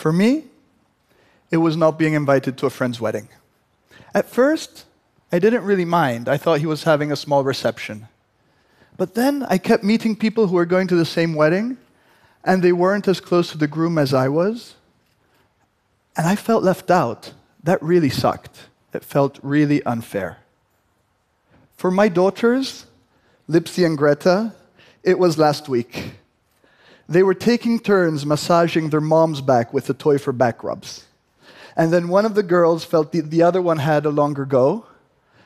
[0.00, 0.44] For me,
[1.50, 3.28] it was not being invited to a friend's wedding.
[4.14, 4.86] At first,
[5.30, 6.26] I didn't really mind.
[6.26, 8.08] I thought he was having a small reception.
[8.96, 11.76] But then I kept meeting people who were going to the same wedding,
[12.42, 14.74] and they weren't as close to the groom as I was.
[16.16, 17.34] And I felt left out.
[17.62, 18.70] That really sucked.
[18.94, 20.38] It felt really unfair.
[21.76, 22.86] For my daughters,
[23.50, 24.54] Lipsy and Greta,
[25.02, 26.12] it was last week.
[27.10, 31.06] They were taking turns massaging their mom's back with a toy for back rubs.
[31.76, 34.86] And then one of the girls felt the, the other one had a longer go.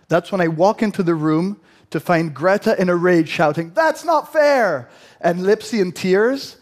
[0.08, 1.58] That's when I walk into the room
[1.88, 4.90] to find Greta in a rage shouting, That's not fair!
[5.22, 6.58] And Lipsy in tears,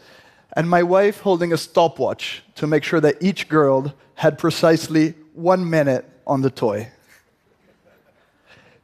[0.53, 5.69] and my wife holding a stopwatch to make sure that each girl had precisely one
[5.69, 6.93] minute on the toy.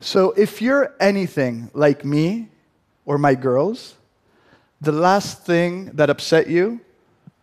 [0.00, 2.48] So if you're anything like me
[3.04, 3.94] or my girls,
[4.80, 6.80] the last thing that upset you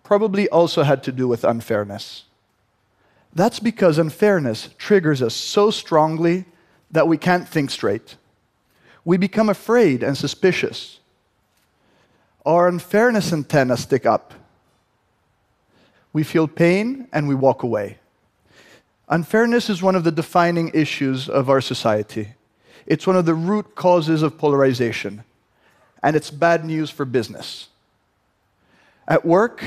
[0.04, 2.24] probably also had to do with unfairness.
[3.34, 6.46] That's because unfairness triggers us so strongly
[6.92, 8.16] that we can't think straight.
[9.04, 11.00] We become afraid and suspicious.
[12.46, 14.34] Our unfairness antenna stick up.
[16.14, 17.98] We feel pain and we walk away.
[19.10, 22.30] Unfairness is one of the defining issues of our society.
[22.88, 25.24] It's one of the root causes of polarization,
[26.04, 27.70] and it's bad news for business.
[29.08, 29.64] At work,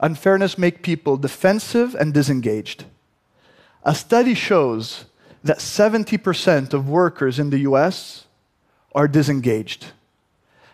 [0.00, 2.84] unfairness makes people defensive and disengaged.
[3.84, 5.04] A study shows
[5.44, 8.26] that 70% of workers in the US
[8.94, 9.86] are disengaged.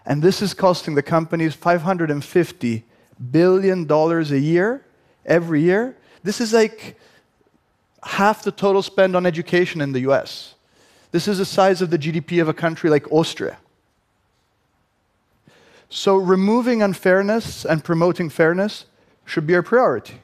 [0.05, 2.83] And this is costing the companies $550
[3.31, 4.85] billion a year,
[5.25, 5.97] every year.
[6.23, 6.99] This is like
[8.03, 10.55] half the total spend on education in the US.
[11.13, 13.59] This is the size of the GDP of a country like Austria.
[15.95, 18.87] So, removing unfairness and promoting fairness
[19.27, 20.23] should be our priority.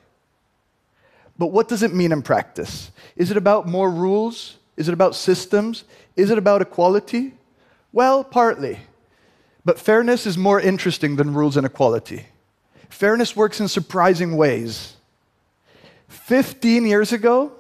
[1.37, 2.91] But what does it mean in practice?
[3.17, 4.57] Is it about more rules?
[4.79, 5.85] Is it about systems?
[6.17, 7.35] Is it about equality?
[7.93, 8.79] Well, partly.
[9.63, 12.25] But fairness is more interesting than rules and equality.
[12.89, 14.97] Fairness works in surprising ways.
[16.09, 17.53] 15 years ago,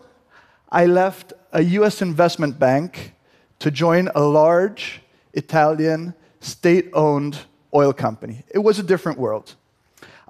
[0.72, 3.12] I left a US investment bank
[3.59, 5.03] to join a large
[5.34, 7.41] Italian state owned
[7.75, 8.45] oil company.
[8.51, 9.55] It was a different world.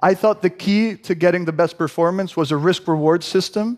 [0.01, 3.77] I thought the key to getting the best performance was a risk reward system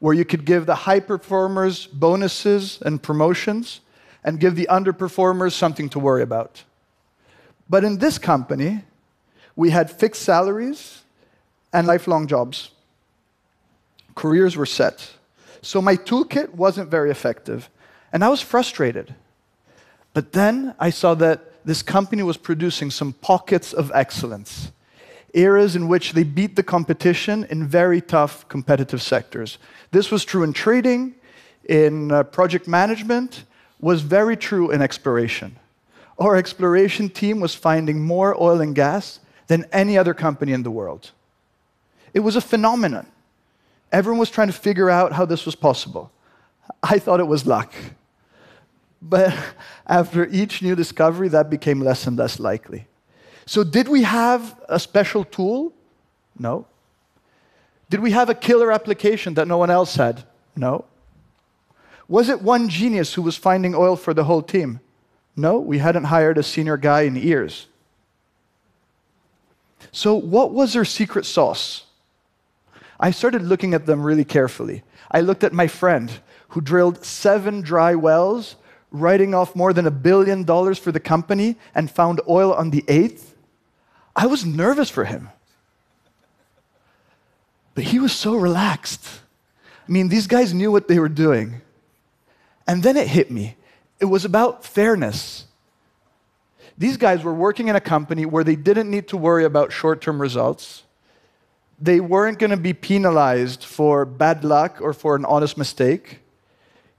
[0.00, 3.80] where you could give the high performers bonuses and promotions
[4.24, 6.64] and give the underperformers something to worry about.
[7.70, 8.84] But in this company,
[9.56, 11.02] we had fixed salaries
[11.72, 12.70] and lifelong jobs.
[14.14, 15.12] Careers were set.
[15.62, 17.70] So my toolkit wasn't very effective,
[18.12, 19.14] and I was frustrated.
[20.12, 24.72] But then I saw that this company was producing some pockets of excellence
[25.34, 29.58] areas in which they beat the competition in very tough competitive sectors.
[29.90, 31.14] This was true in trading,
[31.64, 33.44] in uh, project management,
[33.80, 35.56] was very true in exploration.
[36.18, 40.70] Our exploration team was finding more oil and gas than any other company in the
[40.70, 41.10] world.
[42.14, 43.06] It was a phenomenon.
[43.90, 46.10] Everyone was trying to figure out how this was possible.
[46.82, 47.72] I thought it was luck.
[49.02, 49.36] But
[49.86, 52.86] after each new discovery, that became less and less likely.
[53.44, 55.74] So, did we have a special tool?
[56.38, 56.66] No.
[57.90, 60.22] Did we have a killer application that no one else had?
[60.56, 60.84] No.
[62.08, 64.80] Was it one genius who was finding oil for the whole team?
[65.34, 67.66] No, we hadn't hired a senior guy in years.
[69.90, 71.84] So, what was their secret sauce?
[73.00, 74.84] I started looking at them really carefully.
[75.10, 76.10] I looked at my friend
[76.48, 78.56] who drilled seven dry wells,
[78.92, 82.84] writing off more than a billion dollars for the company, and found oil on the
[82.86, 83.34] eighth.
[84.14, 85.30] I was nervous for him.
[87.74, 89.08] But he was so relaxed.
[89.88, 91.62] I mean, these guys knew what they were doing.
[92.66, 93.56] And then it hit me.
[93.98, 95.46] It was about fairness.
[96.76, 100.00] These guys were working in a company where they didn't need to worry about short
[100.00, 100.84] term results.
[101.80, 106.21] They weren't going to be penalized for bad luck or for an honest mistake.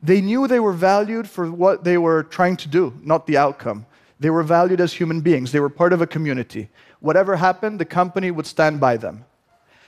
[0.04, 3.88] They knew they were valued for what they were trying to do, not the outcome.
[4.20, 6.70] They were valued as human beings, they were part of a community
[7.04, 9.26] whatever happened, the company would stand by them.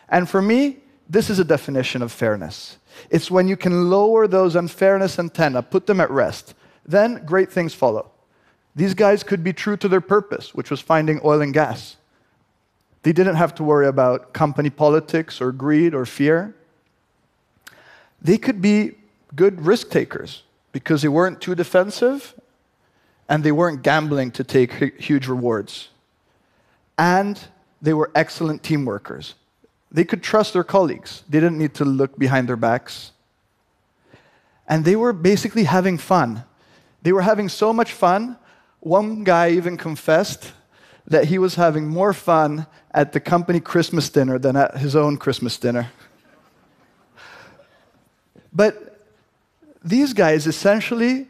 [0.10, 0.80] And for me,
[1.10, 2.78] this is a definition of fairness.
[3.10, 6.54] It's when you can lower those unfairness antenna, put them at rest.
[6.86, 8.12] Then great things follow.
[8.76, 11.96] These guys could be true to their purpose, which was finding oil and gas.
[13.04, 16.54] They didn't have to worry about company politics or greed or fear.
[18.22, 18.96] They could be
[19.36, 22.34] good risk takers because they weren't too defensive
[23.28, 25.90] and they weren't gambling to take huge rewards
[26.98, 27.40] and
[27.82, 29.36] they were excellent team workers.
[29.92, 31.24] They could trust their colleagues.
[31.30, 33.12] They didn't need to look behind their backs.
[34.68, 36.44] And they were basically having fun.
[37.02, 38.38] They were having so much fun,
[38.80, 40.54] one guy even confessed
[41.08, 45.18] that he was having more fun at the company Christmas dinner than at his own
[45.18, 45.92] Christmas dinner.
[48.52, 48.95] But
[49.86, 51.28] these guys essentially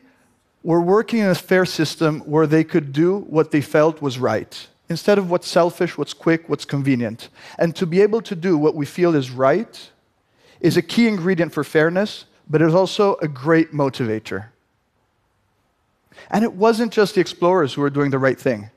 [0.63, 4.68] were working in a fair system where they could do what they felt was right
[4.90, 7.30] instead of what's selfish, what's quick, what's convenient.
[7.60, 9.92] And to be able to do what we feel is right
[10.60, 14.46] is a key ingredient for fairness, but it is also a great motivator.
[16.30, 18.69] And it wasn't just the explorers who were doing the right thing.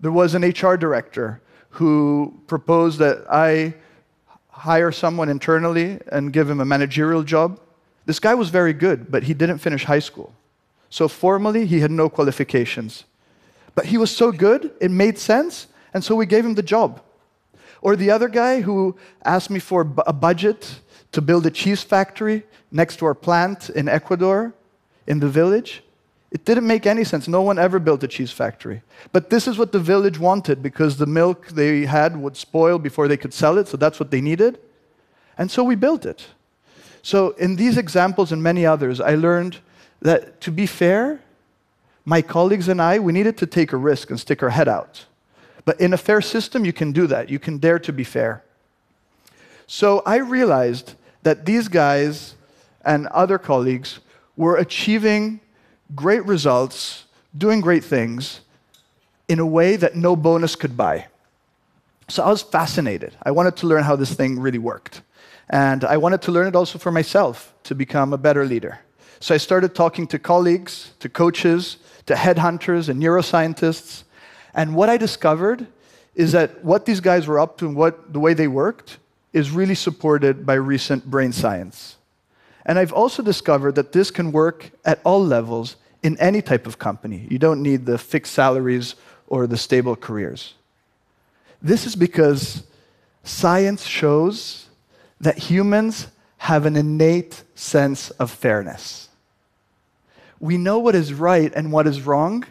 [0.00, 1.40] There was an HR director
[1.70, 3.74] who proposed that I
[4.50, 7.60] hire someone internally and give him a managerial job.
[8.06, 10.34] This guy was very good, but he didn't finish high school.
[10.90, 13.04] So formally, he had no qualifications.
[13.74, 17.00] But he was so good, it made sense, and so we gave him the job.
[17.82, 20.80] Or the other guy who asked me for a budget
[21.12, 24.54] to build a cheese factory next to our plant in Ecuador,
[25.06, 25.82] in the village.
[26.30, 27.28] It didn't make any sense.
[27.28, 28.82] No one ever built a cheese factory.
[29.12, 33.06] But this is what the village wanted because the milk they had would spoil before
[33.06, 34.58] they could sell it, so that's what they needed.
[35.38, 36.26] And so we built it.
[37.04, 39.58] So, in these examples and many others, I learned
[40.00, 41.20] that to be fair,
[42.06, 45.04] my colleagues and I, we needed to take a risk and stick our head out.
[45.66, 47.28] But in a fair system, you can do that.
[47.28, 48.42] You can dare to be fair.
[49.66, 52.36] So I realized that these guys
[52.86, 54.00] and other colleagues
[54.34, 55.40] were achieving
[55.94, 57.04] great results,
[57.36, 58.40] doing great things
[59.28, 61.08] in a way that no bonus could buy.
[62.08, 63.14] So I was fascinated.
[63.22, 65.02] I wanted to learn how this thing really worked.
[65.50, 68.80] And I wanted to learn it also for myself to become a better leader.
[69.20, 74.04] So I started talking to colleagues, to coaches, to headhunters and neuroscientists.
[74.54, 75.66] And what I discovered
[76.14, 78.98] is that what these guys were up to and what, the way they worked
[79.32, 81.96] is really supported by recent brain science.
[82.66, 86.78] And I've also discovered that this can work at all levels in any type of
[86.78, 87.26] company.
[87.30, 88.94] You don't need the fixed salaries
[89.26, 90.54] or the stable careers.
[91.60, 92.62] This is because
[93.22, 94.63] science shows
[95.20, 96.08] that humans
[96.38, 99.08] have an innate sense of fairness.
[100.40, 102.44] We know what is right and what is wrong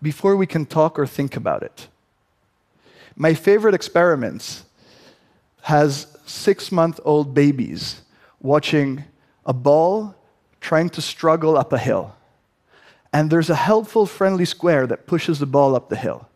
[0.00, 1.86] before we can talk or think about it.
[3.14, 4.64] My favorite experiments
[5.62, 8.00] has six month old babies
[8.40, 9.04] watching
[9.46, 10.14] a ball
[10.60, 12.14] trying to struggle up a hill.
[13.12, 16.28] And there's a helpful, friendly square that pushes the ball up the hill.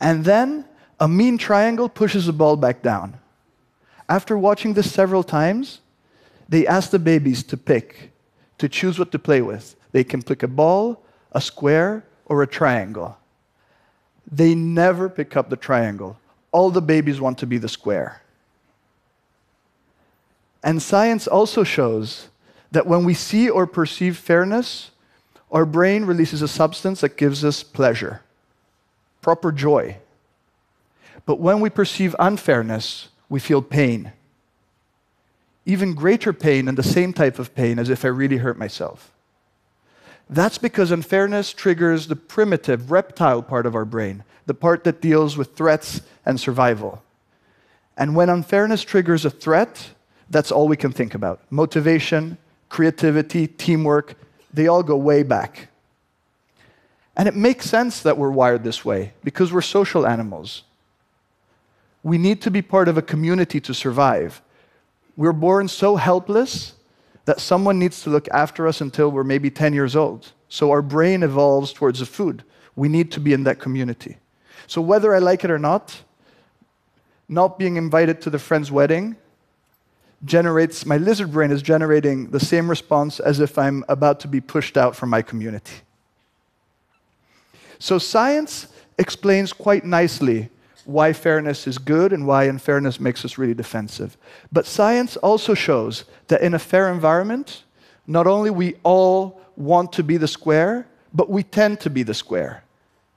[0.00, 0.64] And then
[0.98, 3.18] a mean triangle pushes the ball back down.
[4.10, 5.80] After watching this several times,
[6.48, 8.10] they ask the babies to pick,
[8.58, 9.76] to choose what to play with.
[9.92, 13.16] They can pick a ball, a square, or a triangle.
[14.30, 16.18] They never pick up the triangle.
[16.50, 18.20] All the babies want to be the square.
[20.60, 22.30] And science also shows
[22.72, 24.90] that when we see or perceive fairness,
[25.52, 28.22] our brain releases a substance that gives us pleasure,
[29.22, 29.98] proper joy.
[31.26, 34.12] But when we perceive unfairness, we feel pain.
[35.64, 39.12] Even greater pain and the same type of pain as if I really hurt myself.
[40.28, 45.36] That's because unfairness triggers the primitive reptile part of our brain, the part that deals
[45.36, 47.02] with threats and survival.
[47.96, 49.90] And when unfairness triggers a threat,
[50.28, 51.40] that's all we can think about.
[51.50, 52.38] Motivation,
[52.68, 54.14] creativity, teamwork,
[54.52, 55.68] they all go way back.
[57.16, 60.62] And it makes sense that we're wired this way because we're social animals.
[62.02, 64.40] We need to be part of a community to survive.
[65.16, 66.74] We're born so helpless
[67.26, 70.32] that someone needs to look after us until we're maybe 10 years old.
[70.48, 72.42] So our brain evolves towards the food.
[72.74, 74.16] We need to be in that community.
[74.66, 76.02] So whether I like it or not,
[77.28, 79.16] not being invited to the friend's wedding
[80.24, 84.40] generates, my lizard brain is generating the same response as if I'm about to be
[84.40, 85.76] pushed out from my community.
[87.78, 88.66] So science
[88.98, 90.50] explains quite nicely
[90.84, 94.16] why fairness is good and why unfairness makes us really defensive.
[94.52, 97.64] But science also shows that in a fair environment,
[98.06, 102.14] not only we all want to be the square, but we tend to be the
[102.14, 102.64] square.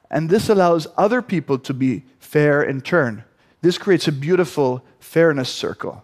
[0.10, 3.24] And this allows other people to be fair in turn.
[3.62, 6.04] This creates a beautiful fairness circle.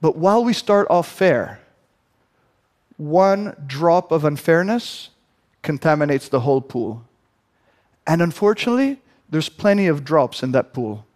[0.00, 1.60] But while we start off fair,
[2.96, 5.10] one drop of unfairness
[5.62, 7.04] contaminates the whole pool.
[8.06, 11.06] And unfortunately, there's plenty of drops in that pool.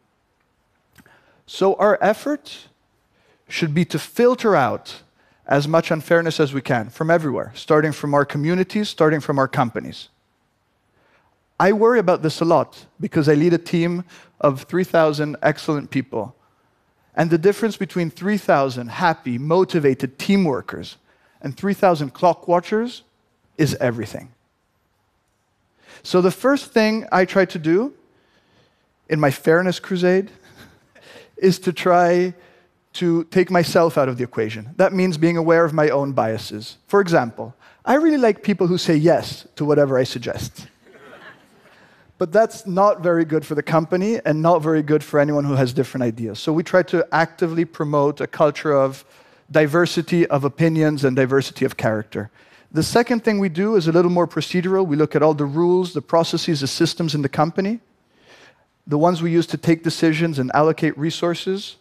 [1.47, 2.68] So our effort
[3.49, 5.02] should be to filter out
[5.47, 9.49] as much unfairness as we can from everywhere, starting from our communities, starting from our
[9.49, 10.09] companies.
[11.61, 14.04] I worry about this a lot because I lead a team
[14.40, 16.35] of 3,000 excellent people.
[17.14, 20.97] And the difference between 3,000 happy, motivated team workers
[21.40, 23.02] and 3,000 clock watchers
[23.56, 24.33] is everything.
[26.02, 27.94] So, the first thing I try to do
[29.09, 30.31] in my fairness crusade
[31.37, 32.35] is to try
[32.95, 34.71] to take myself out of the equation.
[34.77, 36.79] That means being aware of my own biases.
[36.87, 40.69] For example, I really like people who say yes to whatever I suggest.
[42.19, 45.55] but that's not very good for the company and not very good for anyone who
[45.55, 46.39] has different ideas.
[46.39, 49.05] So we try to actively promote a culture of
[49.51, 52.31] diversity of opinions and diversity of character.
[52.71, 54.87] The second thing we do is a little more procedural.
[54.87, 57.81] We look at all the rules, the processes, the systems in the company,
[58.87, 61.76] the ones we use to take decisions and allocate resources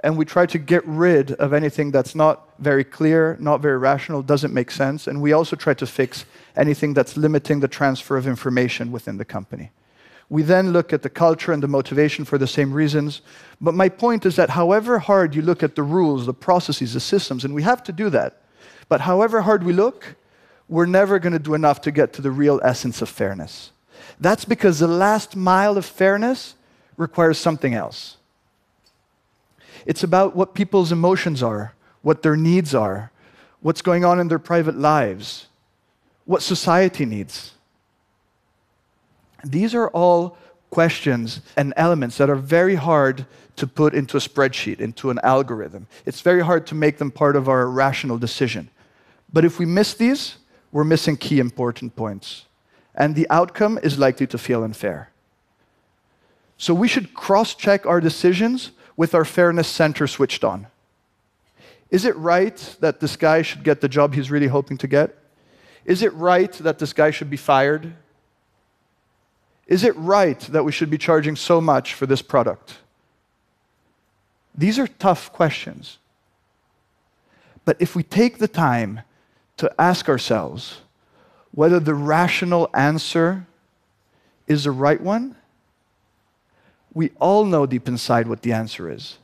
[0.00, 4.22] and we try to get rid of anything that's not very clear, not very rational,
[4.22, 5.08] doesn't make sense.
[5.08, 6.24] And we also try to fix
[6.56, 9.70] anything that's limiting the transfer of information within the company.
[10.30, 13.22] We then look at the culture and the motivation for the same reasons.
[13.60, 17.00] But my point is that however hard you look at the rules, the processes, the
[17.00, 18.42] systems, and we have to do that,
[18.88, 20.16] but however hard we look,
[20.68, 23.72] we're never going to do enough to get to the real essence of fairness.
[24.20, 26.54] That's because the last mile of fairness
[26.96, 28.16] requires something else.
[29.86, 33.10] It's about what people's emotions are, what their needs are,
[33.60, 35.46] what's going on in their private lives,
[36.24, 37.52] what society needs.
[39.44, 40.36] These are all
[40.70, 43.24] questions and elements that are very hard
[43.56, 45.86] to put into a spreadsheet, into an algorithm.
[46.04, 48.68] It's very hard to make them part of our rational decision.
[49.32, 50.36] But if we miss these,
[50.70, 52.44] we're missing key important points.
[52.98, 55.10] And the outcome is likely to feel unfair.
[56.56, 60.66] So we should cross check our decisions with our fairness center switched on.
[61.90, 65.16] Is it right that this guy should get the job he's really hoping to get?
[65.84, 67.94] Is it right that this guy should be fired?
[69.68, 72.78] Is it right that we should be charging so much for this product?
[74.56, 75.98] These are tough questions.
[77.64, 79.02] But if we take the time
[79.58, 80.80] to ask ourselves
[81.52, 83.46] whether the rational answer
[84.46, 85.36] is the right one,
[86.94, 89.18] we all know deep inside what the answer is.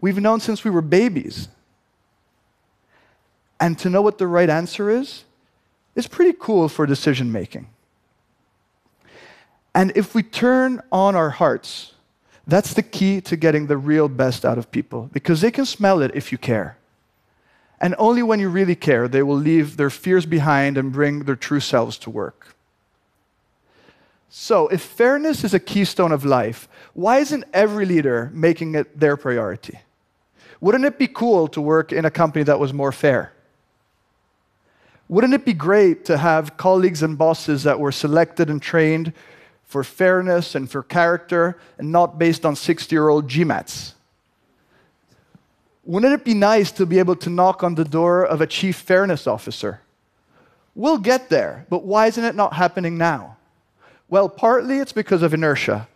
[0.00, 1.48] We've known since we were babies.
[3.58, 5.24] And to know what the right answer is,
[5.94, 7.68] is pretty cool for decision making.
[9.74, 11.92] And if we turn on our hearts,
[12.46, 16.00] that's the key to getting the real best out of people because they can smell
[16.00, 16.76] it if you care.
[17.80, 21.36] And only when you really care, they will leave their fears behind and bring their
[21.36, 22.56] true selves to work.
[24.28, 29.16] So, if fairness is a keystone of life, why isn't every leader making it their
[29.16, 29.80] priority?
[30.60, 33.32] Wouldn't it be cool to work in a company that was more fair?
[35.08, 39.12] Wouldn't it be great to have colleagues and bosses that were selected and trained
[39.64, 43.94] for fairness and for character and not based on 60 year old GMATs?
[45.86, 48.76] Wouldn't it be nice to be able to knock on the door of a chief
[48.76, 49.80] fairness officer?
[50.74, 53.36] We'll get there, but why isn't it not happening now?
[54.08, 55.86] Well, partly it's because of inertia.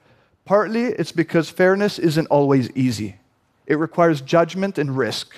[0.44, 3.16] Partly it's because fairness isn't always easy.
[3.66, 5.34] It requires judgment and risk.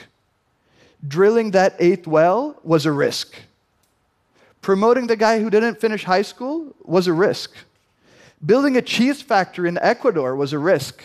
[1.07, 3.35] Drilling that eighth well was a risk.
[4.61, 7.53] Promoting the guy who didn't finish high school was a risk.
[8.45, 11.03] Building a cheese factory in Ecuador was a risk.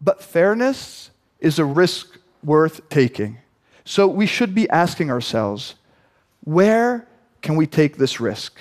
[0.00, 1.10] But fairness
[1.42, 3.38] is a risk worth taking.
[3.84, 5.74] So we should be asking ourselves
[6.44, 7.06] where
[7.42, 8.58] can we take this risk?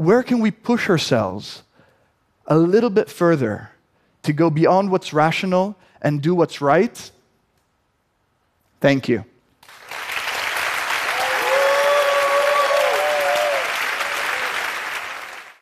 [0.00, 1.62] where can we push ourselves
[2.46, 3.70] a little bit further
[4.22, 7.10] to go beyond what's rational and do what's right?
[8.80, 9.26] Thank you.